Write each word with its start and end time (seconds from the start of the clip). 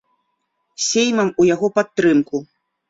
Сеймам 0.87 1.29
у 1.43 1.49
яго 1.53 1.67
падтрымку. 1.79 2.45